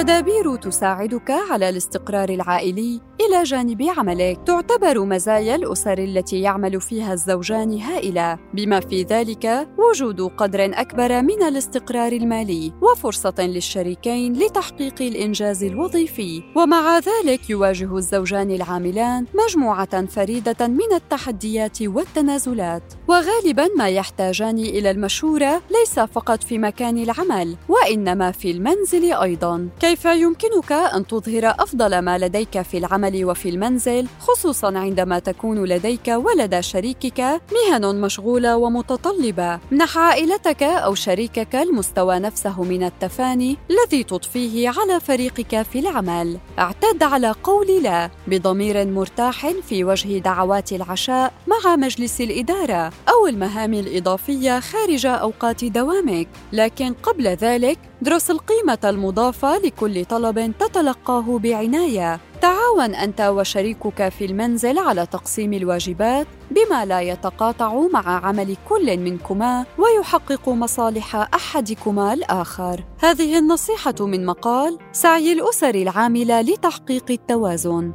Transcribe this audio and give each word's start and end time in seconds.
تدابير 0.00 0.56
تساعدك 0.56 1.30
على 1.30 1.68
الاستقرار 1.68 2.28
العائلي. 2.28 3.00
إلى 3.20 3.42
جانب 3.42 3.82
عملك 3.96 4.40
تعتبر 4.46 5.04
مزايا 5.04 5.54
الأسر 5.54 5.98
التي 5.98 6.40
يعمل 6.40 6.80
فيها 6.80 7.12
الزوجان 7.12 7.78
هائلة. 7.78 8.38
بما 8.54 8.80
في 8.80 9.02
ذلك 9.02 9.68
وجود 9.78 10.20
قدر 10.20 10.64
أكبر 10.64 11.22
من 11.22 11.42
الاستقرار 11.42 12.12
المالي 12.12 12.72
وفرصة 12.82 13.34
للشريكين 13.38 14.32
لتحقيق 14.32 14.94
الإنجاز 15.00 15.64
الوظيفي. 15.64 16.42
ومع 16.56 16.98
ذلك 16.98 17.50
يواجه 17.50 17.96
الزوجان 17.96 18.50
العاملان 18.50 19.26
مجموعة 19.46 20.06
فريدة 20.06 20.66
من 20.66 20.92
التحديات 20.94 21.82
والتنازلات. 21.82 22.82
وغالبا 23.08 23.68
ما 23.76 23.88
يحتاجان 23.88 24.58
إلى 24.58 24.90
المشورة 24.90 25.62
ليس 25.70 26.00
فقط 26.00 26.42
في 26.42 26.58
مكان 26.58 26.98
العمل 26.98 27.56
وإنما 27.68 28.30
في 28.30 28.50
المنزل 28.50 29.12
أيضا. 29.12 29.68
كيف 29.90 30.04
يمكنك 30.04 30.72
أن 30.72 31.06
تظهر 31.06 31.54
أفضل 31.58 31.98
ما 31.98 32.18
لديك 32.18 32.62
في 32.62 32.78
العمل 32.78 33.24
وفي 33.24 33.48
المنزل 33.48 34.06
خصوصا 34.20 34.78
عندما 34.78 35.18
تكون 35.18 35.64
لديك 35.64 36.08
ولدى 36.08 36.62
شريكك 36.62 37.40
مهن 37.52 38.00
مشغولة 38.00 38.56
ومتطلبة 38.56 39.58
منح 39.70 39.98
عائلتك 39.98 40.62
أو 40.62 40.94
شريكك 40.94 41.56
المستوى 41.56 42.18
نفسه 42.18 42.62
من 42.62 42.82
التفاني 42.82 43.56
الذي 43.70 44.04
تضفيه 44.04 44.68
على 44.68 45.00
فريقك 45.00 45.62
في 45.62 45.78
العمل. 45.78 46.38
اعتد 46.58 47.02
على 47.02 47.34
قول 47.42 47.82
لا 47.82 48.10
بضمير 48.26 48.86
مرتاح 48.86 49.50
في 49.68 49.84
وجه 49.84 50.18
دعوات 50.18 50.72
العشاء 50.72 51.32
مع 51.46 51.76
مجلس 51.76 52.20
الإدارة. 52.20 52.92
أو 53.20 53.26
المهام 53.26 53.74
الإضافية 53.74 54.60
خارج 54.60 55.06
أوقات 55.06 55.64
دوامك. 55.64 56.28
لكن 56.52 56.92
قبل 56.92 57.26
ذلك 57.26 57.78
درس 58.02 58.30
القيمة 58.30 58.78
المضافة 58.84 59.58
لكل 59.58 60.04
طلب 60.04 60.52
تتلقاه 60.58 61.38
بعناية. 61.38 62.20
تعاون 62.40 62.94
أنت 62.94 63.20
وشريكك 63.20 64.08
في 64.08 64.24
المنزل 64.24 64.78
على 64.78 65.06
تقسيم 65.06 65.52
الواجبات 65.52 66.26
بما 66.50 66.84
لا 66.84 67.00
يتقاطع 67.00 67.80
مع 67.92 68.26
عمل 68.26 68.56
كل 68.68 68.98
منكما 68.98 69.66
ويحقق 69.78 70.48
مصالح 70.48 71.16
أحدكما 71.16 72.12
الآخر. 72.12 72.84
هذه 73.00 73.38
النصيحة 73.38 73.94
من 74.00 74.26
مقال 74.26 74.78
سعي 74.92 75.32
الأسر 75.32 75.74
العاملة 75.74 76.40
لتحقيق 76.40 77.10
التوازن. 77.10 77.92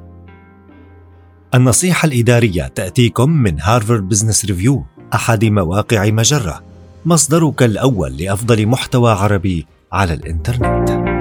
النصيحة 1.56 2.06
الإدارية 2.06 2.68
تأتيكم 2.68 3.30
من 3.30 3.62
Harvard 3.62 4.10
Business 4.10 4.46
Review 4.46 4.86
أحد 5.14 5.46
مواقع 5.46 6.10
مجرة 6.10 6.64
مصدرك 7.06 7.64
الأول 7.64 8.18
لأفضل 8.18 8.68
محتوى 8.68 9.12
عربي 9.12 9.66
على 9.92 10.14
الإنترنت. 10.14 11.15